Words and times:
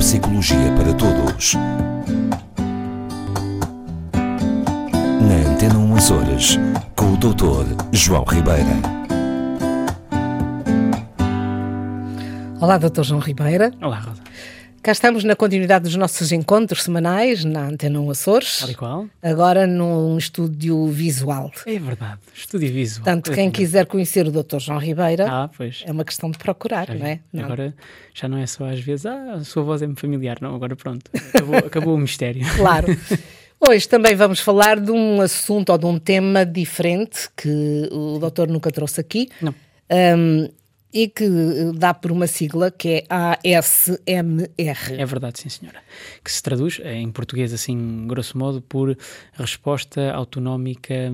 psicologia 0.00 0.72
para 0.78 0.94
todos. 0.94 1.54
Na 5.20 5.50
Antena 5.52 5.78
1 5.78 5.94
Açores, 5.94 6.58
com 6.96 7.12
o 7.12 7.16
Dr. 7.18 7.76
João 7.92 8.24
Ribeira. 8.24 8.64
Olá, 12.58 12.78
Dr. 12.78 13.02
João 13.02 13.20
Ribeira. 13.20 13.72
Olá, 13.82 13.98
Rosa. 13.98 14.22
Cá 14.82 14.92
estamos 14.92 15.24
na 15.24 15.36
continuidade 15.36 15.84
dos 15.84 15.94
nossos 15.96 16.32
encontros 16.32 16.84
semanais 16.84 17.44
na 17.44 17.66
Antena 17.68 18.00
1 18.00 18.10
Açores. 18.10 18.60
Tal 18.60 18.70
e 18.70 18.74
qual. 18.74 19.06
Agora 19.22 19.66
num 19.66 20.16
estúdio 20.16 20.86
visual. 20.86 21.52
É 21.66 21.78
verdade. 21.78 22.18
Estúdio 22.34 22.72
visual. 22.72 23.04
Portanto, 23.04 23.30
quem 23.32 23.50
quiser 23.50 23.84
conhecer 23.84 24.26
o 24.26 24.30
Dr. 24.32 24.58
João 24.58 24.78
Ribeira, 24.78 25.26
Ah, 25.28 25.50
pois. 25.54 25.82
é 25.86 25.92
uma 25.92 26.02
questão 26.02 26.30
de 26.30 26.38
procurar, 26.38 26.86
Já 26.86 26.94
não 26.94 27.04
é? 27.06 27.20
Não. 27.30 27.44
Agora 27.44 27.74
já 28.14 28.26
não 28.26 28.38
é 28.38 28.46
só 28.46 28.64
às 28.70 28.80
vezes, 28.80 29.04
ah, 29.04 29.34
a 29.34 29.44
sua 29.44 29.62
voz 29.62 29.82
é-me 29.82 29.94
familiar. 29.96 30.38
Não, 30.40 30.54
agora 30.54 30.74
pronto. 30.74 31.10
Acabou, 31.34 31.56
acabou 31.58 31.94
o 31.94 31.98
mistério. 31.98 32.42
Claro. 32.56 32.86
Hoje 33.68 33.86
também 33.86 34.14
vamos 34.16 34.40
falar 34.40 34.80
de 34.80 34.90
um 34.90 35.20
assunto 35.20 35.68
ou 35.72 35.76
de 35.76 35.84
um 35.84 35.98
tema 35.98 36.46
diferente 36.46 37.28
que 37.36 37.86
o 37.92 38.18
doutor 38.18 38.48
nunca 38.48 38.70
trouxe 38.70 38.98
aqui. 38.98 39.28
Não. 39.42 39.54
hum, 40.16 40.48
e 40.92 41.08
que 41.08 41.28
dá 41.74 41.94
por 41.94 42.10
uma 42.10 42.26
sigla 42.26 42.70
que 42.70 42.88
é 42.88 43.06
ASMR. 43.08 44.94
É 44.98 45.06
verdade, 45.06 45.40
sim, 45.40 45.48
senhora. 45.48 45.80
Que 46.24 46.30
se 46.30 46.42
traduz, 46.42 46.80
eh, 46.82 46.94
em 46.94 47.10
português, 47.10 47.52
assim, 47.52 48.06
grosso 48.06 48.36
modo, 48.36 48.60
por 48.60 48.96
resposta 49.34 50.12
autonómica 50.12 51.12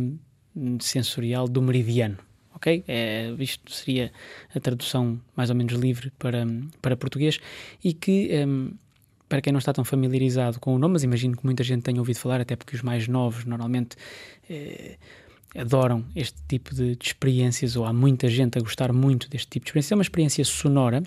hum, 0.57 0.79
sensorial 0.81 1.47
do 1.47 1.61
meridiano. 1.61 2.19
Ok? 2.55 2.85
É, 2.89 3.35
isto 3.39 3.71
seria 3.71 4.11
a 4.55 4.59
tradução 4.59 5.21
mais 5.37 5.51
ou 5.51 5.57
menos 5.57 5.75
livre 5.75 6.11
para, 6.19 6.47
para 6.81 6.97
português 6.97 7.39
e 7.85 7.93
que. 7.93 8.31
hum, 8.47 8.71
para 9.29 9.41
quem 9.41 9.53
não 9.53 9.59
está 9.59 9.73
tão 9.73 9.85
familiarizado 9.85 10.61
com 10.61 10.73
o 10.75 10.79
nome, 10.79 10.93
mas 10.93 11.03
imagino 11.03 11.37
que 11.37 11.45
muita 11.45 11.65
gente 11.65 11.83
tenha 11.83 11.99
ouvido 11.99 12.17
falar, 12.17 12.41
até 12.41 12.55
porque 12.55 12.77
os 12.77 12.83
mais 12.83 13.09
novos 13.09 13.45
normalmente 13.45 13.97
eh, 14.49 14.97
adoram 15.57 16.05
este 16.15 16.39
tipo 16.49 16.75
de, 16.75 16.97
de 16.97 17.07
experiências, 17.07 17.77
ou 17.77 17.85
há 17.85 17.93
muita 17.93 18.29
gente 18.29 18.59
a 18.59 18.61
gostar 18.61 18.93
muito 18.93 19.29
deste 19.29 19.49
tipo 19.49 19.65
de 19.65 19.71
experiência. 19.71 19.95
É 19.95 19.97
uma 19.97 20.03
experiência 20.03 20.45
sonora 20.45 21.03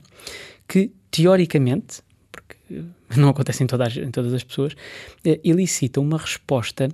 que, 0.67 0.91
teoricamente, 1.11 2.01
porque 2.31 2.55
eh, 2.71 2.83
não 3.17 3.29
acontece 3.29 3.63
em, 3.63 3.67
em 4.05 4.11
todas 4.11 4.33
as 4.33 4.43
pessoas, 4.43 4.75
eh, 5.25 5.39
elicita 5.43 5.99
uma 5.99 6.17
resposta 6.17 6.89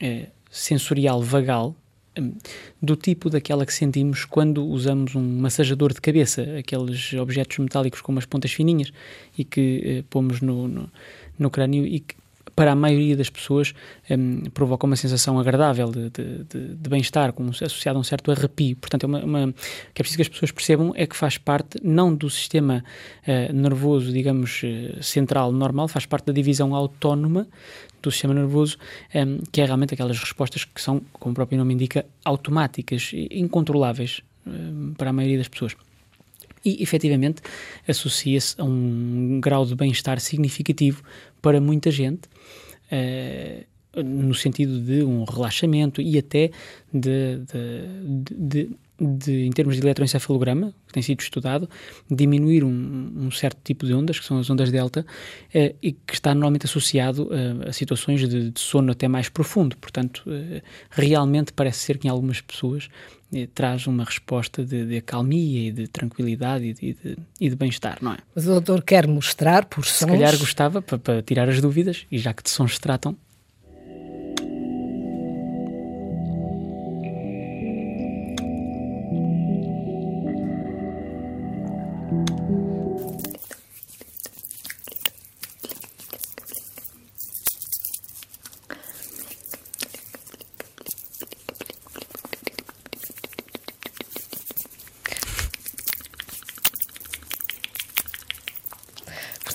eh, 0.00 0.28
sensorial 0.50 1.22
vagal 1.22 1.74
hum, 2.18 2.34
do 2.80 2.96
tipo 2.96 3.30
daquela 3.30 3.64
que 3.64 3.72
sentimos 3.72 4.24
quando 4.24 4.64
usamos 4.64 5.14
um 5.14 5.40
massageador 5.40 5.92
de 5.92 6.00
cabeça, 6.00 6.42
aqueles 6.58 7.12
objetos 7.14 7.58
metálicos 7.58 8.00
com 8.00 8.12
umas 8.12 8.26
pontas 8.26 8.52
fininhas 8.52 8.92
e 9.36 9.44
que 9.44 9.82
eh, 9.84 10.04
pomos 10.10 10.40
no, 10.40 10.68
no, 10.68 10.90
no 11.38 11.50
crânio 11.50 11.86
e 11.86 12.00
que 12.00 12.21
para 12.54 12.72
a 12.72 12.74
maioria 12.74 13.16
das 13.16 13.30
pessoas 13.30 13.74
hum, 14.10 14.42
provoca 14.52 14.86
uma 14.86 14.96
sensação 14.96 15.38
agradável 15.38 15.90
de, 15.90 16.10
de- 16.10 16.44
de- 16.44 16.74
de 16.76 16.90
bem-estar, 16.90 17.32
com- 17.32 17.48
associada 17.48 17.98
a 17.98 18.00
um 18.00 18.04
certo 18.04 18.30
arrepio. 18.30 18.76
Portanto, 18.76 19.04
é 19.04 19.06
uma, 19.06 19.18
uma- 19.24 19.52
que 19.94 20.00
é 20.00 20.02
preciso 20.02 20.16
que 20.16 20.22
as 20.22 20.28
pessoas 20.28 20.50
percebam 20.50 20.92
é 20.96 21.06
que 21.06 21.16
faz 21.16 21.38
parte 21.38 21.78
não 21.82 22.14
do 22.14 22.28
sistema 22.28 22.84
eh, 23.26 23.52
nervoso, 23.52 24.12
digamos, 24.12 24.60
eh, 24.64 24.98
central 25.00 25.50
normal, 25.52 25.88
faz 25.88 26.06
parte 26.06 26.26
da 26.26 26.32
divisão 26.32 26.74
autónoma 26.74 27.46
do 28.02 28.10
sistema 28.10 28.34
nervoso, 28.34 28.76
em, 29.14 29.38
que 29.50 29.60
é 29.60 29.64
realmente 29.64 29.94
aquelas 29.94 30.18
respostas 30.18 30.64
que 30.64 30.80
são, 30.82 31.00
como 31.12 31.32
o 31.32 31.34
próprio 31.34 31.56
nome 31.58 31.72
indica, 31.74 32.04
automáticas, 32.24 33.12
incontroláveis 33.30 34.20
em, 34.46 34.92
para 34.94 35.10
a 35.10 35.12
maioria 35.12 35.38
das 35.38 35.48
pessoas. 35.48 35.74
E, 36.64 36.82
efetivamente, 36.82 37.42
associa-se 37.88 38.54
a 38.60 38.64
um 38.64 39.40
grau 39.40 39.64
de 39.66 39.74
bem-estar 39.74 40.20
significativo 40.20 41.02
para 41.40 41.60
muita 41.60 41.90
gente, 41.90 42.22
eh, 42.90 43.64
no 43.96 44.34
sentido 44.34 44.80
de 44.80 45.02
um 45.04 45.24
relaxamento 45.24 46.00
e 46.00 46.16
até 46.18 46.50
de, 46.92 47.38
de- 47.38 48.24
de- 48.24 48.66
de- 48.66 48.76
em 49.04 49.50
termos 49.50 49.76
de 49.76 49.82
eletroencefalograma, 49.82 50.72
que 50.86 50.92
tem 50.92 51.02
sido 51.02 51.20
estudado, 51.20 51.68
diminuir 52.10 52.62
um, 52.64 53.12
um 53.16 53.30
certo 53.30 53.58
tipo 53.64 53.84
de 53.86 53.92
ondas, 53.92 54.18
que 54.20 54.24
são 54.26 54.38
as 54.38 54.48
ondas 54.48 54.70
delta, 54.70 55.04
eh, 55.52 55.74
e 55.82 55.92
que 55.92 56.14
está 56.14 56.32
normalmente 56.34 56.66
associado 56.66 57.28
eh, 57.32 57.68
a 57.68 57.72
situações 57.72 58.28
de, 58.28 58.50
de 58.50 58.60
sono 58.60 58.92
até 58.92 59.08
mais 59.08 59.28
profundo. 59.28 59.76
Portanto, 59.78 60.22
eh, 60.28 60.62
realmente 60.90 61.52
parece 61.52 61.80
ser 61.80 61.98
que 61.98 62.06
em 62.06 62.10
algumas 62.10 62.40
pessoas 62.40 62.88
eh, 63.34 63.48
traz 63.54 63.86
uma 63.86 64.04
resposta 64.04 64.64
de, 64.64 64.86
de 64.86 64.96
acalmia 64.98 65.68
e 65.68 65.72
de 65.72 65.88
tranquilidade 65.88 66.64
e 66.66 66.72
de, 66.74 66.86
e 66.86 66.92
de- 66.94 67.50
de 67.50 67.56
bem-estar, 67.56 67.98
não 68.00 68.12
é? 68.12 68.18
Mas 68.34 68.46
o 68.46 68.50
doutor 68.52 68.82
quer 68.82 69.06
mostrar 69.08 69.64
por 69.66 69.84
Se 69.84 70.00
sons. 70.00 70.10
calhar 70.10 70.36
gostava, 70.38 70.80
para, 70.80 70.98
para 70.98 71.22
tirar 71.22 71.48
as 71.48 71.60
dúvidas, 71.60 72.06
e 72.10 72.18
já 72.18 72.32
que 72.32 72.42
de 72.42 72.50
sons 72.50 72.74
se 72.74 72.80
tratam, 72.80 73.16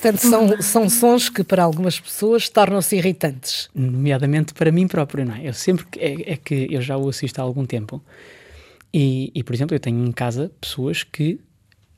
Portanto, 0.00 0.20
são, 0.20 0.62
são 0.62 0.88
sons 0.88 1.28
que 1.28 1.42
para 1.42 1.62
algumas 1.62 1.98
pessoas 1.98 2.48
tornam-se 2.48 2.96
irritantes. 2.96 3.68
nomeadamente 3.74 4.54
para 4.54 4.70
mim 4.70 4.86
próprio, 4.86 5.24
não 5.24 5.34
é? 5.34 5.48
Eu 5.48 5.52
sempre 5.52 5.84
é, 5.96 6.32
é 6.32 6.36
que 6.36 6.68
eu 6.70 6.80
já 6.80 6.96
o 6.96 7.08
assisto 7.08 7.40
há 7.40 7.44
algum 7.44 7.66
tempo 7.66 8.02
e, 8.94 9.32
e, 9.34 9.42
por 9.42 9.54
exemplo, 9.54 9.74
eu 9.74 9.80
tenho 9.80 10.04
em 10.06 10.12
casa 10.12 10.50
pessoas 10.60 11.02
que 11.02 11.40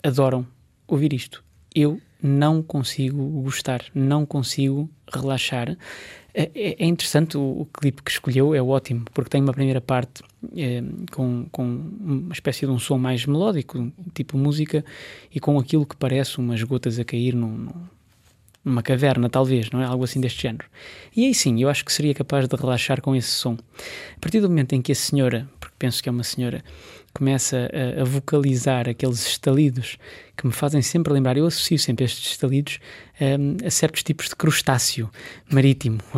adoram 0.02 0.47
ouvir 0.91 1.12
isto. 1.12 1.43
Eu 1.75 2.01
não 2.23 2.62
consigo 2.62 3.25
gostar, 3.43 3.83
não 3.95 4.27
consigo 4.27 4.91
relaxar. 5.12 5.77
É, 6.34 6.51
é- 6.55 6.77
é 6.78 6.87
interessante, 6.87 7.37
o, 7.37 7.67
clipe 7.73 8.03
que 8.03 8.11
escolheu 8.11 8.55
é 8.55 8.62
ótimo, 8.62 9.05
porque 9.15 9.31
tem 9.31 9.41
uma 9.43 9.53
primeira 9.53 9.81
parte 9.81 10.23
eh, 10.56 10.83
com, 11.12 11.47
com 11.50 11.65
uma 11.65 12.33
espécie 12.33 12.67
de 12.67 12.73
um 12.73 12.79
som 12.79 12.99
mais 12.99 13.25
melódico, 13.27 13.91
tipo 14.15 14.37
música, 14.37 14.84
e 15.34 15.41
com 15.41 15.59
aquilo 15.59 15.87
que 15.87 15.97
parece 15.97 16.39
umas 16.39 16.62
gotas 16.62 16.99
a 16.99 17.05
cair 17.05 17.34
num- 17.34 17.69
numa 18.65 18.83
caverna, 18.83 19.29
talvez, 19.31 19.71
não 19.71 19.81
é? 19.81 19.84
Algo 19.87 20.05
assim 20.05 20.21
deste 20.21 20.43
género. 20.43 20.67
E 21.17 21.25
aí 21.27 21.34
sim, 21.34 21.61
eu 21.62 21.69
acho 21.69 21.84
que 21.84 21.93
seria 21.93 22.15
capaz 22.15 22.47
de 22.47 22.55
relaxar 22.55 23.00
com 23.00 23.17
esse 23.17 23.31
som. 23.31 23.56
A 24.17 24.21
partir 24.21 24.41
do 24.41 24.49
momento 24.49 24.75
em 24.75 24.83
que 24.83 24.93
a 24.93 24.95
senhora, 24.95 25.49
porque 25.59 25.75
penso 25.79 26.03
que 26.03 26.09
é 26.09 26.12
uma 26.12 26.23
senhora, 26.25 26.62
começa 27.20 27.70
a, 27.70 28.00
a 28.00 28.04
vocalizar 28.04 28.88
aqueles 28.88 29.26
estalidos 29.26 29.98
que 30.34 30.47
me 30.47 30.53
fazem 30.54 30.81
sempre 30.81 31.12
lembrar, 31.12 31.36
eu 31.36 31.47
associo 31.47 31.78
sempre 31.78 32.06
estes 32.06 32.31
estalidos 32.31 32.78
hum, 33.20 33.58
a 33.62 33.70
certos 33.70 34.03
tipos 34.03 34.31
de 34.31 34.36
crustáceo 34.36 35.10
marítimo, 35.53 35.98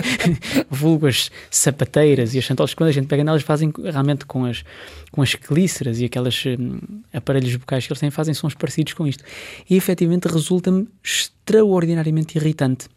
vulgo 0.70 1.06
as 1.06 1.30
sapateiras 1.50 2.34
e 2.34 2.38
as 2.38 2.44
chantolas, 2.44 2.72
quando 2.72 2.88
a 2.88 2.92
gente 2.92 3.06
pega 3.06 3.22
nelas 3.22 3.42
fazem 3.42 3.70
realmente 3.84 4.24
com 4.24 4.46
as, 4.46 4.64
com 5.12 5.20
as 5.20 5.34
quelíceras 5.34 6.00
e 6.00 6.06
aqueles 6.06 6.42
hum, 6.46 6.78
aparelhos 7.12 7.52
vocais 7.52 7.86
que 7.86 7.92
eles 7.92 8.00
têm, 8.00 8.10
fazem 8.10 8.32
sons 8.32 8.54
parecidos 8.54 8.94
com 8.94 9.06
isto. 9.06 9.22
E 9.68 9.76
efetivamente 9.76 10.26
resulta-me 10.26 10.88
extraordinariamente 11.04 12.38
irritante. 12.38 12.88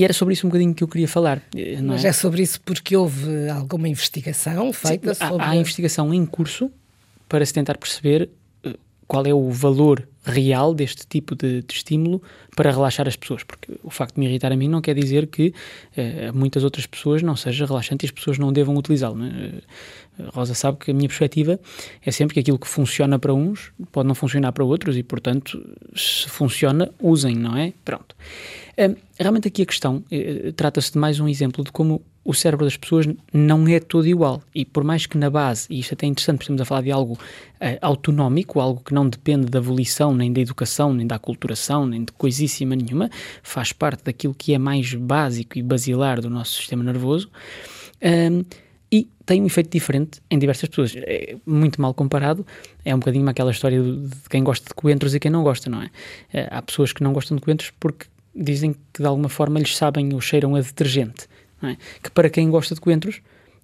E 0.00 0.04
era 0.04 0.14
sobre 0.14 0.32
isso 0.32 0.46
um 0.46 0.48
bocadinho 0.48 0.72
que 0.74 0.82
eu 0.82 0.88
queria 0.88 1.06
falar. 1.06 1.42
eh, 1.54 1.78
Mas 1.82 2.06
é? 2.06 2.08
é 2.08 2.12
sobre 2.14 2.40
isso 2.42 2.58
porque 2.62 2.96
houve 2.96 3.50
alguma 3.50 3.86
investigação 3.86 4.72
feita 4.72 5.12
Sim, 5.12 5.22
há- 5.24 5.28
sobre. 5.28 5.44
há, 5.46 5.54
investigação 5.54 6.14
em 6.14 6.24
curso 6.24 6.70
para 7.28 7.44
se 7.44 7.52
tentar 7.52 7.76
perceber 7.76 8.30
eh, 8.64 8.74
qual 9.06 9.26
é 9.26 9.34
o 9.34 9.50
valor 9.50 10.08
real 10.24 10.74
deste 10.74 11.06
tipo 11.06 11.34
de, 11.34 11.62
de 11.62 11.74
estímulo 11.74 12.22
para 12.54 12.70
relaxar 12.70 13.08
as 13.08 13.16
pessoas, 13.16 13.42
porque 13.42 13.78
o 13.82 13.90
facto 13.90 14.14
de 14.14 14.20
me 14.20 14.26
irritar 14.26 14.52
a 14.52 14.56
mim 14.56 14.68
não 14.68 14.80
quer 14.80 14.94
dizer 14.94 15.26
que 15.26 15.54
eh, 15.96 16.30
muitas 16.32 16.62
outras 16.62 16.86
pessoas 16.86 17.22
não 17.22 17.36
seja 17.36 17.64
relaxante 17.64 18.04
e 18.04 18.06
as 18.06 18.10
pessoas 18.10 18.38
não 18.38 18.52
devam 18.52 18.76
utilizá-lo. 18.76 19.16
não 19.16 19.26
é? 19.26 19.30
Eh, 19.30 19.62
Rosa 20.34 20.54
sabe 20.54 20.76
que 20.78 20.90
a 20.90 20.94
minha 20.94 21.08
perspectiva 21.08 21.58
é 22.04 22.10
sempre 22.10 22.34
que 22.34 22.40
aquilo 22.40 22.58
que 22.58 22.68
funciona 22.68 23.18
para 23.18 23.32
uns 23.32 23.72
pode 23.90 24.06
não 24.06 24.14
funcionar 24.14 24.52
para 24.52 24.62
outros 24.62 24.96
e, 24.98 25.02
portanto, 25.02 25.58
se 25.96 26.28
funciona, 26.28 26.90
usem, 27.00 27.34
não 27.34 27.56
é? 27.56 27.72
Pronto. 27.84 28.14
Realmente 29.18 29.48
aqui 29.48 29.62
a 29.62 29.66
questão 29.66 30.02
eh, 30.10 30.52
trata-se 30.56 30.92
de 30.92 30.98
mais 30.98 31.20
um 31.20 31.28
exemplo 31.28 31.64
de 31.64 31.72
como 31.72 32.02
o 32.24 32.34
cérebro 32.34 32.66
das 32.66 32.76
pessoas 32.76 33.06
não 33.32 33.66
é 33.66 33.80
todo 33.80 34.06
igual 34.06 34.42
e 34.54 34.64
por 34.64 34.84
mais 34.84 35.06
que 35.06 35.16
na 35.16 35.30
base, 35.30 35.66
e 35.70 35.80
isto 35.80 35.94
até 35.94 36.06
é 36.06 36.08
interessante, 36.08 36.36
porque 36.36 36.44
estamos 36.44 36.60
a 36.60 36.64
falar 36.64 36.82
de 36.82 36.90
algo 36.90 37.18
eh, 37.60 37.78
autonómico, 37.80 38.60
algo 38.60 38.82
que 38.84 38.92
não 38.92 39.08
depende 39.08 39.46
da 39.46 39.60
volição, 39.60 40.14
nem 40.14 40.32
da 40.32 40.40
educação, 40.40 40.92
nem 40.92 41.06
da 41.06 41.16
aculturação, 41.16 41.86
nem 41.86 42.04
de 42.04 42.12
coisíssima 42.12 42.76
nenhuma, 42.76 43.10
faz 43.42 43.72
parte 43.72 44.04
daquilo 44.04 44.34
que 44.34 44.52
é 44.52 44.58
mais 44.58 44.94
básico 44.94 45.58
e 45.58 45.62
basilar 45.62 46.20
do 46.20 46.28
nosso 46.28 46.52
sistema 46.52 46.84
nervoso, 46.84 47.30
hum, 48.02 48.44
e 48.92 49.08
tem 49.24 49.40
um 49.40 49.46
efeito 49.46 49.70
diferente 49.70 50.20
em 50.28 50.38
diversas 50.38 50.68
pessoas. 50.68 50.94
É 50.96 51.36
muito 51.46 51.80
mal 51.80 51.94
comparado, 51.94 52.44
é 52.84 52.92
um 52.94 52.98
bocadinho 52.98 53.28
aquela 53.28 53.52
história 53.52 53.80
de 53.80 54.28
quem 54.28 54.42
gosta 54.42 54.66
de 54.66 54.74
coentros 54.74 55.14
e 55.14 55.20
quem 55.20 55.30
não 55.30 55.44
gosta, 55.44 55.70
não 55.70 55.82
é? 55.82 55.90
Eh, 56.32 56.48
há 56.50 56.60
pessoas 56.60 56.92
que 56.92 57.02
não 57.02 57.12
gostam 57.12 57.36
de 57.36 57.42
coentros 57.42 57.72
porque 57.78 58.06
dizem 58.34 58.72
que 58.92 59.00
de 59.00 59.06
alguma 59.06 59.28
forma 59.28 59.58
lhes 59.58 59.76
sabem 59.76 60.12
ou 60.12 60.20
cheiram 60.20 60.56
a 60.56 60.60
detergente, 60.60 61.28
é? 61.62 61.76
que 62.02 62.10
para 62.10 62.30
quem 62.30 62.50
gosta 62.50 62.74
de 62.74 62.80
coentros 62.80 63.20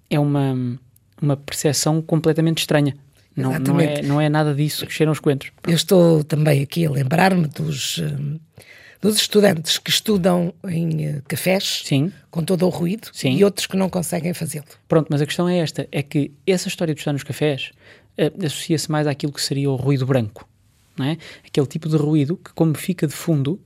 é 0.09 0.19
uma, 0.19 0.79
uma 1.21 1.37
percepção 1.37 2.01
completamente 2.01 2.59
estranha. 2.59 2.95
Não, 3.35 3.57
não, 3.59 3.79
é, 3.79 4.01
não 4.01 4.19
é 4.19 4.29
nada 4.29 4.53
disso 4.53 4.85
que 4.87 4.91
cheiram 4.91 5.11
os 5.11 5.19
coentros. 5.19 5.51
Eu 5.67 5.75
estou 5.75 6.23
também 6.23 6.63
aqui 6.63 6.87
a 6.87 6.89
lembrar-me 6.89 7.47
dos, 7.47 7.99
eh, 7.99 8.63
dos 8.99 9.17
estudantes 9.17 9.77
que 9.77 9.91
estudam 9.91 10.51
em 10.67 11.05
eh, 11.05 11.21
cafés, 11.27 11.83
Sim. 11.85 12.11
com 12.31 12.43
todo 12.43 12.65
o 12.65 12.69
ruído, 12.69 13.09
Sim. 13.13 13.35
e 13.35 13.43
outros 13.43 13.67
que 13.67 13.77
não 13.77 13.91
conseguem 13.91 14.33
fazê-lo. 14.33 14.65
Pronto, 14.87 15.07
mas 15.11 15.21
a 15.21 15.25
questão 15.27 15.47
é 15.47 15.59
esta, 15.59 15.87
é 15.91 16.01
que 16.01 16.31
essa 16.47 16.67
história 16.67 16.95
de 16.95 16.99
estar 16.99 17.13
nos 17.13 17.23
cafés 17.23 17.73
uh, 18.17 18.45
associa-se 18.45 18.91
mais 18.91 19.05
àquilo 19.05 19.31
que 19.31 19.41
seria 19.41 19.69
o 19.69 19.75
ruído 19.75 20.07
branco, 20.07 20.49
não 20.97 21.05
é? 21.05 21.17
Aquele 21.45 21.67
tipo 21.67 21.87
de 21.87 21.95
ruído 21.95 22.37
que 22.37 22.51
como 22.53 22.73
fica 22.75 23.05
de 23.05 23.13
fundo, 23.13 23.61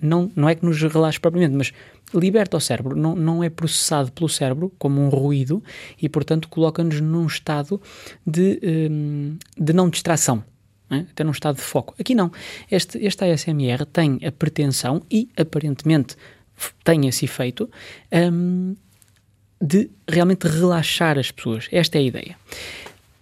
não, 0.00 0.30
não 0.36 0.48
é 0.48 0.54
que 0.54 0.64
nos 0.64 0.80
relaxe 0.82 1.18
propriamente, 1.18 1.56
mas 1.56 1.72
liberta 2.14 2.56
o 2.56 2.60
cérebro, 2.60 2.96
não, 2.96 3.14
não 3.14 3.42
é 3.42 3.48
processado 3.48 4.12
pelo 4.12 4.28
cérebro 4.28 4.72
como 4.78 5.00
um 5.00 5.08
ruído 5.08 5.62
e, 6.00 6.08
portanto, 6.08 6.48
coloca-nos 6.48 7.00
num 7.00 7.26
estado 7.26 7.80
de, 8.26 8.60
um, 8.90 9.36
de 9.56 9.72
não 9.72 9.88
distração 9.88 10.44
é? 10.90 11.06
até 11.10 11.24
num 11.24 11.30
estado 11.30 11.56
de 11.56 11.62
foco. 11.62 11.94
Aqui 11.98 12.14
não. 12.14 12.30
Este, 12.70 12.98
este 12.98 13.24
ASMR 13.24 13.86
tem 13.86 14.20
a 14.24 14.30
pretensão 14.30 15.02
e 15.10 15.30
aparentemente 15.36 16.16
tem 16.84 17.08
esse 17.08 17.24
efeito 17.24 17.70
um, 18.12 18.76
de 19.60 19.90
realmente 20.06 20.46
relaxar 20.46 21.18
as 21.18 21.30
pessoas. 21.30 21.68
Esta 21.72 21.98
é 21.98 22.00
a 22.00 22.04
ideia. 22.04 22.36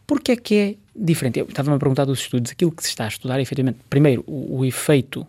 Porquê 0.06 0.32
é 0.32 0.36
que 0.36 0.54
é 0.56 0.74
diferente? 0.96 1.38
Eu 1.38 1.46
estava-me 1.46 1.76
a 1.76 1.78
perguntar 1.78 2.04
dos 2.04 2.20
estudos, 2.20 2.50
aquilo 2.50 2.72
que 2.72 2.82
se 2.82 2.88
está 2.88 3.04
a 3.04 3.08
estudar, 3.08 3.40
efetivamente, 3.40 3.78
primeiro, 3.88 4.24
o, 4.26 4.58
o 4.58 4.64
efeito 4.64 5.26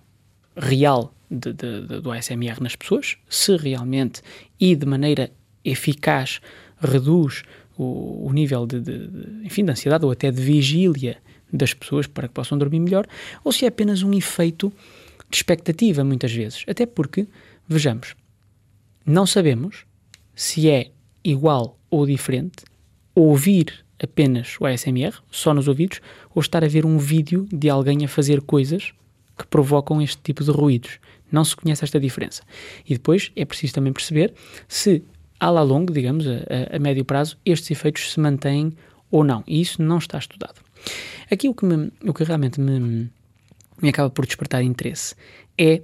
real 0.62 1.14
de, 1.30 1.54
de, 1.54 1.82
de, 1.82 2.02
do 2.02 2.12
ASMR 2.12 2.62
nas 2.62 2.76
pessoas, 2.76 3.18
se 3.28 3.58
realmente 3.58 4.22
e 4.60 4.76
de 4.76 4.86
maneira 4.86 5.32
eficaz 5.66 6.40
reduz 6.80 7.44
o, 7.78 8.28
o 8.28 8.34
nível 8.34 8.66
de, 8.68 8.78
enfim, 9.44 9.66
de 9.66 9.72
ansiedade 9.72 10.06
ou 10.06 10.12
até 10.12 10.30
de 10.32 10.42
vigília 10.42 11.18
das 11.52 11.74
pessoas 11.74 12.08
para 12.08 12.28
que 12.28 12.34
possam 12.34 12.58
dormir 12.58 12.80
melhor, 12.80 13.06
ou 13.44 13.52
se 13.52 13.66
é 13.66 13.68
apenas 13.68 14.04
um 14.04 14.14
efeito 14.14 14.72
de 15.30 15.36
expectativa, 15.36 16.04
muitas 16.04 16.32
vezes. 16.32 16.64
Até 16.68 16.86
porque, 16.86 17.28
vejamos, 17.68 18.16
não 19.06 19.26
sabemos 19.26 19.86
se 20.36 20.70
é 20.70 20.92
igual 21.24 21.78
ou 21.90 22.06
diferente 22.06 22.64
ouvir 23.14 23.86
apenas 24.02 24.56
o 24.60 24.66
ASMR, 24.66 25.14
só 25.30 25.54
nos 25.54 25.68
ouvidos, 25.68 26.02
ou 26.34 26.42
estar 26.42 26.64
a 26.64 26.68
ver 26.68 26.86
um 26.86 26.98
vídeo 26.98 27.48
de 27.52 27.70
alguém 27.70 28.04
a 28.06 28.08
fazer 28.08 28.42
coisas 28.42 28.94
que 29.42 29.48
provocam 29.48 30.02
este 30.02 30.18
tipo 30.22 30.44
de 30.44 30.52
ruídos. 30.52 31.00
Não 31.32 31.44
se 31.44 31.56
conhece 31.56 31.84
esta 31.84 32.00
diferença. 32.00 32.44
E 32.86 32.94
depois 32.94 33.32
é 33.36 33.46
preciso 33.46 33.74
também 33.74 33.94
perceber 33.94 34.34
se, 34.68 35.04
a 35.40 35.50
la 35.50 35.62
longo, 35.62 35.94
digamos, 35.94 36.26
a, 36.28 36.76
a, 36.76 36.80
médio 36.80 37.06
prazo, 37.06 37.38
estes 37.46 37.72
efeitos 37.72 38.12
se 38.12 38.20
mantêm 38.20 38.74
ou 39.10 39.24
não. 39.24 39.44
E 39.48 39.62
isso 39.62 39.82
não 39.82 39.98
está 39.98 40.18
estudado. 40.18 40.62
Aqui 41.30 41.48
o 41.48 41.54
que, 41.54 41.66
me, 41.66 41.92
o 42.06 42.14
que 42.14 42.24
realmente 42.24 42.60
me, 42.60 43.10
me 43.82 43.90
acaba 43.90 44.10
por 44.10 44.26
despertar 44.26 44.62
interesse 44.62 45.16
é 45.58 45.82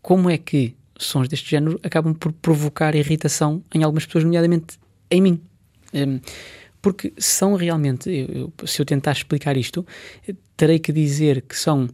como 0.00 0.30
é 0.30 0.38
que 0.38 0.74
sons 0.98 1.28
deste 1.28 1.50
género 1.50 1.78
acabam 1.82 2.14
por 2.14 2.32
provocar 2.32 2.94
irritação 2.94 3.62
em 3.74 3.82
algumas 3.82 4.04
pessoas, 4.06 4.24
nomeadamente 4.24 4.78
em 5.10 5.20
mim. 5.20 5.40
Um, 5.94 6.20
porque 6.80 7.12
são 7.18 7.54
realmente, 7.54 8.10
se 8.64 8.80
eu 8.80 8.86
tentar 8.86 9.12
explicar 9.12 9.56
isto, 9.56 9.86
terei 10.56 10.78
que 10.78 10.92
dizer 10.92 11.42
que 11.42 11.56
são, 11.56 11.88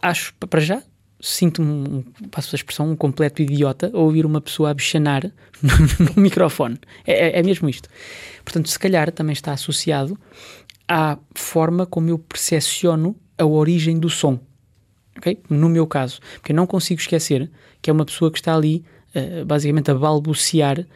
acho, 0.00 0.34
para 0.34 0.60
já, 0.60 0.82
sinto-me, 1.20 2.04
passo 2.30 2.54
a 2.54 2.56
expressão, 2.56 2.90
um 2.90 2.96
completo 2.96 3.42
idiota 3.42 3.90
a 3.92 3.98
ouvir 3.98 4.26
uma 4.26 4.40
pessoa 4.40 4.70
a 4.70 4.74
bichanar 4.74 5.30
no, 5.62 5.72
no 6.14 6.22
microfone. 6.22 6.78
É, 7.06 7.28
é, 7.28 7.38
é, 7.38 7.42
mesmo 7.42 7.68
isto. 7.68 7.88
Portanto, 8.44 8.68
se 8.68 8.78
calhar 8.78 9.10
também 9.10 9.32
está 9.32 9.52
associado 9.52 10.18
à 10.88 11.18
forma 11.34 11.86
como 11.86 12.08
eu 12.10 12.18
percepciono 12.18 13.16
a 13.38 13.44
origem 13.44 13.98
do 13.98 14.08
som. 14.08 14.38
Okay? 15.18 15.38
No 15.48 15.68
meu 15.68 15.86
caso, 15.86 16.20
porque 16.34 16.52
eu 16.52 16.56
não 16.56 16.66
consigo 16.66 17.00
esquecer 17.00 17.50
que 17.80 17.90
é 17.90 17.92
uma 17.92 18.04
pessoa 18.04 18.30
que 18.30 18.38
está 18.38 18.54
ali 18.54 18.84
uh, 19.14 19.44
basicamente 19.44 19.90
a 19.90 19.94
balbuciar 19.94 20.86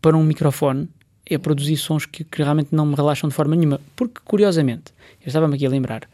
para 0.00 0.16
um 0.16 0.22
microfone 0.22 0.88
e 1.28 1.34
a 1.34 1.38
produzir 1.38 1.76
sons 1.76 2.06
que, 2.06 2.22
que, 2.24 2.42
realmente 2.42 2.68
não 2.72 2.86
me 2.86 2.94
relaxam 2.94 3.28
de 3.28 3.34
forma 3.34 3.56
nenhuma. 3.56 3.80
Porque, 3.96 4.20
curiosamente, 4.24 4.92
eu 5.20 5.26
estava-me 5.26 5.56
aqui 5.56 5.66
a 5.66 5.68
lembrar, 5.68 6.08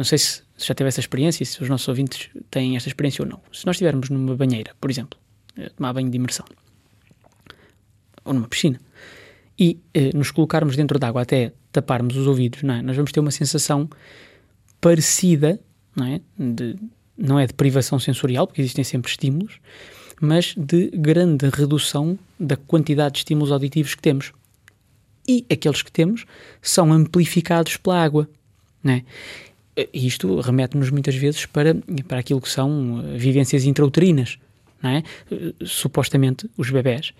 não 0.00 0.04
sei 0.04 0.16
se, 0.16 0.42
já 0.56 0.74
teve 0.74 0.88
essa 0.88 0.98
experiência 0.98 1.42
e 1.42 1.46
se 1.46 1.62
os 1.62 1.68
nossos 1.68 1.86
ouvintes 1.86 2.30
têm 2.50 2.74
esta 2.74 2.88
experiência 2.88 3.22
ou 3.22 3.28
não. 3.28 3.38
Se 3.52 3.66
nós 3.66 3.76
estivermos 3.76 4.08
numa 4.08 4.34
banheira, 4.34 4.74
por 4.80 4.90
exemplo, 4.90 5.20
tomar 5.76 5.92
banho 5.92 6.08
de 6.08 6.16
imersão, 6.16 6.46
ou 8.24 8.32
numa 8.32 8.48
piscina, 8.48 8.80
e 9.58 9.78
eh, 9.92 10.10
nos 10.14 10.30
colocarmos 10.30 10.74
dentro 10.74 10.98
d'água 10.98 11.20
até 11.20 11.52
taparmos 11.70 12.16
os 12.16 12.26
ouvidos, 12.26 12.62
não 12.62 12.72
é? 12.72 12.82
nós 12.82 12.96
vamos 12.96 13.12
ter 13.12 13.20
uma 13.20 13.30
sensação 13.30 13.90
parecida, 14.80 15.60
não 15.94 16.06
é? 16.06 16.20
De, 16.38 16.76
não 17.14 17.38
é 17.38 17.46
de 17.46 17.52
privação 17.52 17.98
sensorial, 17.98 18.46
porque 18.46 18.62
existem 18.62 18.82
sempre 18.82 19.10
estímulos, 19.10 19.60
mas 20.18 20.54
de 20.56 20.88
grande 20.94 21.46
redução 21.50 22.18
da 22.38 22.56
quantidade 22.56 23.12
de 23.12 23.18
estímulos 23.18 23.52
auditivos 23.52 23.94
que 23.94 24.00
temos. 24.00 24.32
E 25.28 25.44
aqueles 25.52 25.82
que 25.82 25.92
temos 25.92 26.24
são 26.62 26.90
amplificados 26.90 27.76
pela 27.76 28.02
água. 28.02 28.26
Não 28.82 28.94
é? 28.94 29.04
Isto 29.92 30.40
remete-nos 30.40 30.90
muitas 30.90 31.14
vezes 31.14 31.46
para, 31.46 31.76
para 32.06 32.18
aquilo 32.18 32.40
que 32.40 32.48
são 32.48 33.04
eh, 33.04 33.16
vivências 33.16 33.64
intrauterinas 33.64 34.38
é? 34.82 35.02
Supostamente 35.64 36.50
os 36.56 36.70
bebés, 36.70 37.12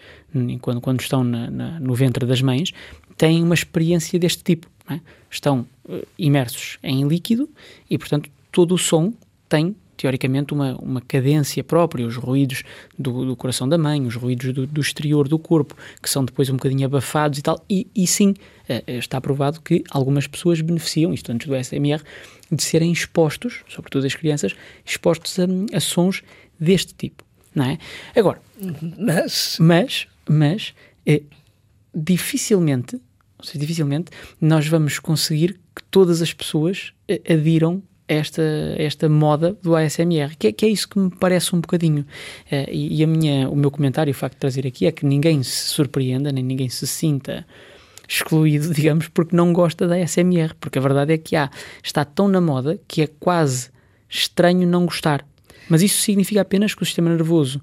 quando, 0.63 0.81
quando 0.81 1.01
estão 1.01 1.23
na, 1.23 1.51
na, 1.51 1.81
no 1.81 1.95
ventre 1.95 2.25
das 2.27 2.41
mães, 2.41 2.73
têm 3.17 3.43
uma 3.43 3.55
experiência 3.55 4.19
deste 4.19 4.43
tipo. 4.43 4.67
É? 4.89 4.99
Estão 5.31 5.67
uh, 5.89 6.07
imersos 6.19 6.79
em 6.83 7.07
líquido 7.07 7.49
e, 7.89 7.97
portanto, 7.99 8.31
todo 8.51 8.75
o 8.75 8.79
som 8.79 9.13
tem, 9.49 9.77
teoricamente, 9.97 10.55
uma, 10.55 10.75
uma 10.79 11.01
cadência 11.01 11.63
própria, 11.63 12.07
os 12.07 12.17
ruídos 12.17 12.65
do, 12.99 13.27
do 13.27 13.37
coração 13.37 13.69
da 13.69 13.79
mãe, 13.79 14.05
os 14.05 14.17
ruídos 14.17 14.53
do, 14.53 14.67
do, 14.67 14.81
exterior 14.81 15.29
do 15.29 15.39
corpo, 15.39 15.77
que 16.03 16.11
são 16.11 16.25
depois 16.25 16.49
um 16.49 16.55
bocadinho 16.55 16.87
abafados 16.87 17.39
e 17.39 17.43
tal. 17.43 17.65
E, 17.69 17.87
e 17.95 18.07
sim, 18.07 18.31
uh, 18.31 18.91
está 18.91 19.21
provado 19.21 19.61
que 19.61 19.85
algumas 19.91 20.27
pessoas 20.27 20.61
beneficiam, 20.61 21.13
isto 21.13 21.31
antes 21.31 21.47
do 21.47 21.55
SMR, 21.55 22.03
de 22.51 22.63
serem 22.63 22.91
expostos, 22.93 23.63
sobretudo 23.69 24.07
as 24.07 24.15
crianças, 24.15 24.55
expostos 24.85 25.39
a, 25.39 25.45
a 25.77 25.81
sons 25.81 26.23
deste 26.59 26.95
tipo 26.95 27.25
não 27.55 27.65
é? 27.65 27.79
Agora, 28.15 28.41
mas, 28.99 29.57
mas, 29.61 30.09
mas 30.29 30.75
é, 31.07 31.23
dificilmente, 31.95 33.01
seja, 33.43 33.59
dificilmente 33.59 34.11
nós 34.41 34.67
vamos 34.67 34.99
conseguir 34.99 35.59
que 35.75 35.83
todas 35.91 36.23
as 36.23 36.33
pessoas 36.33 36.93
eh, 37.09 37.21
adiram 37.29 37.83
esta, 38.07 38.43
esta 38.77 39.09
moda 39.09 39.57
do 39.63 39.77
ASMR, 39.77 40.37
que 40.37 40.49
é, 40.49 40.53
que 40.53 40.67
é 40.67 40.69
isso 40.69 40.89
que 40.89 40.99
me 40.99 41.11
parece 41.11 41.55
um 41.55 41.61
bocadinho. 41.61 42.05
Uh, 42.51 42.69
e, 42.69 42.99
e, 42.99 43.05
a 43.05 43.07
minha, 43.07 43.49
o 43.49 43.55
meu 43.55 43.71
comentário, 43.71 44.11
o 44.11 44.15
facto 44.15 44.35
de 44.35 44.41
trazer 44.41 44.67
aqui, 44.67 44.85
é 44.85 44.91
que 44.91 45.07
ninguém 45.07 45.45
se 45.45 45.69
surpreenda, 45.69 46.33
nem 46.33 46.43
ninguém 46.43 46.69
se 46.69 46.89
sinta 46.89 47.47
excluído, 48.11 48.75
digamos, 48.75 49.07
porque 49.09 49.37
não 49.37 49.53
gosta 49.53 49.87
da 49.87 49.95
ASMR, 49.95 50.55
porque 50.59 50.79
a 50.79 50.83
verdade 50.83 51.13
é 51.13 51.19
que 51.19 51.37
há, 51.37 51.49
está 51.83 52.05
tão 52.05 52.27
na 52.27 52.41
moda 52.41 52.79
que 52.89 53.03
é 53.03 53.07
quase 53.07 53.71
estranho 54.09 54.67
não 54.67 54.85
gostar. 54.85 55.25
Mas 55.69 55.81
isso 55.83 56.03
significa 56.03 56.41
apenas 56.41 56.75
que 56.75 56.83
o 56.83 56.87
sistema 56.87 57.09
nervoso, 57.09 57.63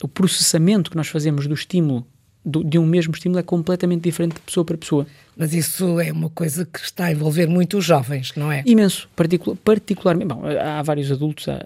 o 0.00 0.08
processamento 0.08 0.90
que 0.90 0.96
nós 0.96 1.08
fazemos 1.08 1.46
do 1.46 1.52
estímulo, 1.52 2.06
do, 2.42 2.64
de 2.64 2.78
um 2.78 2.86
mesmo 2.86 3.12
estímulo, 3.12 3.38
é 3.38 3.42
completamente 3.42 4.02
diferente 4.02 4.34
de 4.34 4.40
pessoa 4.40 4.64
para 4.64 4.78
pessoa. 4.78 5.06
Mas 5.36 5.52
isso 5.52 6.00
é 6.00 6.10
uma 6.10 6.30
coisa 6.30 6.64
que 6.64 6.80
está 6.80 7.06
a 7.06 7.12
envolver 7.12 7.46
muito 7.46 7.76
os 7.76 7.84
jovens, 7.84 8.32
não 8.34 8.50
é? 8.50 8.62
Imenso, 8.64 9.08
particular, 9.14 9.58
particularmente. 9.62 10.28
Bom, 10.28 10.42
há 10.46 10.82
vários 10.82 11.12
adultos 11.12 11.46
a, 11.48 11.56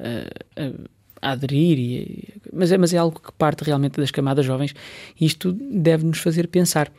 a, 0.57 0.73
a 1.21 1.33
aderir, 1.33 1.79
e, 1.79 2.35
mas, 2.53 2.73
é, 2.73 2.79
mas 2.79 2.93
é 2.93 2.99
algo 2.99 3.21
que 3.21 3.33
parte 3.33 3.65
realmente 3.65 4.01
das 4.01 4.11
camadas 4.11 4.45
jovens 4.45 4.75
e 5.21 5.27
isto 5.27 5.53
deve 5.53 6.05
nos 6.05 6.19
fazer 6.19 6.49
pensar, 6.49 6.91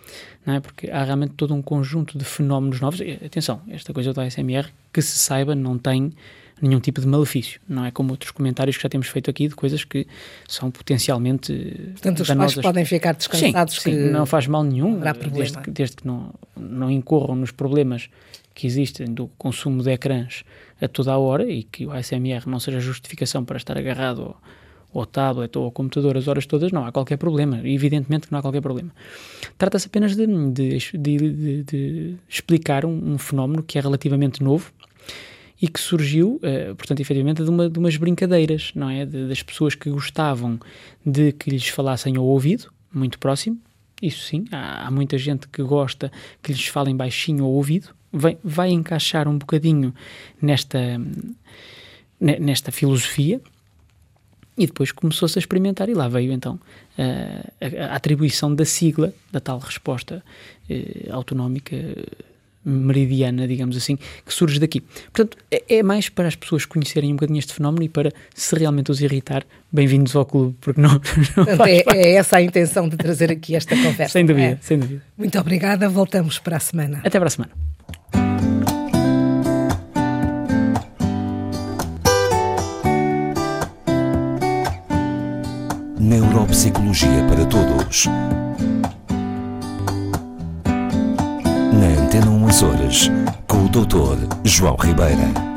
não 0.45 0.55
é? 0.55 0.59
Porque 0.59 0.89
há 0.89 1.03
realmente 1.03 1.33
todo 1.35 1.53
um 1.53 1.61
conjunto 1.61 2.17
de 2.17 2.25
fenómenos 2.25 2.79
novos. 2.79 2.99
E, 2.99 3.19
atenção, 3.25 3.61
esta 3.69 3.93
coisa 3.93 4.13
do 4.13 4.21
ASMR, 4.21 4.67
que 4.91 5.01
se 5.01 5.17
saiba, 5.17 5.55
não 5.55 5.77
tem 5.77 6.13
nenhum 6.61 6.79
tipo 6.79 6.99
de 6.99 7.07
malefício. 7.07 7.59
Não 7.67 7.85
é 7.85 7.91
como 7.91 8.11
outros 8.11 8.31
comentários 8.31 8.77
que 8.77 8.83
já 8.83 8.89
temos 8.89 9.07
feito 9.07 9.29
aqui 9.29 9.47
de 9.47 9.55
coisas 9.55 9.83
que 9.83 10.07
são 10.47 10.71
potencialmente. 10.71 11.53
Portanto, 11.93 12.21
os 12.21 12.27
danosas. 12.27 12.55
pais 12.55 12.65
podem 12.65 12.85
ficar 12.85 13.13
descansados 13.13 13.75
sim, 13.75 13.91
que 13.91 13.95
sim, 13.95 14.09
não 14.09 14.25
faz 14.25 14.47
mal 14.47 14.63
nenhum, 14.63 14.99
desde 15.31 15.59
que, 15.59 15.71
desde 15.71 15.97
que 15.97 16.07
não, 16.07 16.33
não 16.55 16.89
incorram 16.89 17.35
nos 17.35 17.51
problemas 17.51 18.09
que 18.57 18.65
existem 18.65 19.13
do 19.13 19.27
consumo 19.37 19.83
de 19.83 19.91
ecrãs 19.91 20.43
a 20.81 20.87
toda 20.87 21.13
a 21.13 21.17
hora 21.19 21.47
e 21.47 21.61
que 21.61 21.85
o 21.85 21.91
ASMR 21.91 22.49
não 22.49 22.59
seja 22.59 22.79
justificação 22.79 23.45
para 23.45 23.55
estar 23.55 23.77
agarrado 23.77 24.35
ou 24.91 25.01
ao 25.01 25.05
tablet 25.05 25.55
ou 25.55 25.65
ao 25.65 25.71
computador 25.71 26.17
as 26.17 26.27
horas 26.27 26.47
todas, 26.47 26.71
não 26.71 26.83
há 26.83 26.91
qualquer 26.91 27.17
problema. 27.17 27.61
Evidentemente 27.63 28.25
que 28.25 28.31
não 28.31 28.39
há 28.39 28.41
qualquer 28.41 28.61
problema. 28.61 28.89
Trata-se 29.59 29.85
apenas 29.85 30.15
de, 30.15 30.25
de, 30.25 30.79
de, 30.97 31.63
de 31.63 32.15
explicar 32.27 32.83
um, 32.83 33.13
um, 33.13 33.17
fenómeno 33.19 33.61
que 33.61 33.77
é 33.77 33.81
relativamente 33.81 34.41
novo 34.41 34.71
e 35.61 35.67
que 35.67 35.79
surgiu, 35.79 36.41
uh, 36.41 36.75
portanto, 36.75 36.99
efetivamente, 36.99 37.43
de, 37.43 37.49
uma, 37.51 37.69
de 37.69 37.77
umas 37.77 37.95
brincadeiras, 37.95 38.71
não 38.73 38.89
é? 38.89 39.05
das 39.05 39.43
pessoas 39.43 39.75
que 39.75 39.87
gostavam 39.91 40.59
de 41.05 41.31
que 41.31 41.51
lhes 41.51 41.67
falassem 41.67 42.17
ao 42.17 42.25
ouvido, 42.25 42.71
muito 42.91 43.19
próximo, 43.19 43.59
isso 44.01 44.25
sim, 44.25 44.45
há, 44.51 44.87
há, 44.87 44.91
muita 44.91 45.15
gente 45.17 45.47
que 45.47 45.61
gosta 45.61 46.11
que 46.41 46.51
lhes 46.51 46.67
falem 46.67 46.95
baixinho 46.95 47.43
ao 47.43 47.51
ouvido, 47.51 47.95
vai, 48.11 48.37
vai 48.43 48.69
encaixar 48.69 49.27
um 49.27 49.37
bocadinho 49.37 49.93
nesta, 50.41 50.79
nesta 52.19 52.71
filosofia, 52.71 53.41
e 54.57 54.65
depois 54.65 54.91
começou-se 54.91 55.37
a 55.37 55.41
experimentar, 55.41 55.87
e 55.87 55.93
lá 55.93 56.07
veio 56.07 56.31
então 56.31 56.59
a, 56.97 57.85
a, 57.85 57.95
atribuição 57.95 58.53
da 58.53 58.65
sigla, 58.65 59.13
da 59.31 59.39
tal 59.39 59.59
resposta 59.59 60.23
eh, 60.67 61.07
autonómica 61.11 61.77
meridiana, 62.67 63.47
digamos 63.47 63.77
assim, 63.77 63.97
que 64.25 64.33
surge 64.33 64.59
daqui. 64.59 64.81
Portanto, 64.81 65.37
é, 65.49 65.77
é 65.77 65.83
mais 65.83 66.09
para 66.09 66.27
as 66.27 66.35
pessoas 66.35 66.65
conhecerem 66.65 67.11
um 67.11 67.15
bocadinho 67.15 67.39
este 67.39 67.53
fenómeno 67.53 67.83
e 67.83 67.89
para, 67.89 68.11
se 68.35 68.55
realmente 68.55 68.91
os 68.91 68.99
irritar, 68.99 69.45
bem-vindos 69.71 70.15
ao 70.15 70.25
clube, 70.25 70.55
porque 70.59 70.81
não. 70.81 70.99
não 71.37 71.65
é, 71.65 71.83
é, 71.93 72.13
essa 72.15 72.37
a 72.37 72.41
intenção 72.41 72.89
de 72.89 72.97
trazer 72.97 73.31
aqui 73.31 73.55
esta 73.55 73.75
conversa. 73.75 74.13
sem 74.13 74.25
dúvida, 74.25 74.47
é. 74.47 74.57
sem 74.59 74.77
dúvida. 74.77 75.01
Muito 75.17 75.39
obrigada, 75.39 75.87
voltamos 75.87 76.39
para 76.39 76.57
a 76.57 76.59
semana. 76.59 77.01
Até 77.05 77.19
para 77.19 77.27
a 77.27 77.31
semana. 77.31 77.51
Neuropsicologia 86.19 87.23
para 87.29 87.45
Todos. 87.45 88.07
Na 90.65 92.03
Antena 92.03 92.31
1 92.31 92.47
Açores, 92.47 93.11
com 93.47 93.65
o 93.65 93.69
Dr. 93.69 94.27
João 94.43 94.75
Ribeira. 94.77 95.56